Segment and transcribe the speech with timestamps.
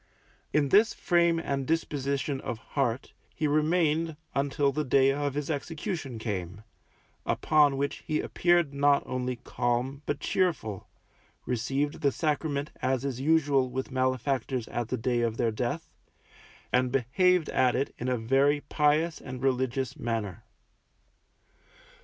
[0.51, 6.17] In this frame and disposition of heart he remained until the day of his execution
[6.17, 6.63] came,
[7.23, 10.87] upon which he appeared not only calm but cheerful,
[11.45, 15.93] received the Sacrament as is usual with malefactors at the day of their death,
[16.73, 20.43] and behaved at it in a very pious and religious manner.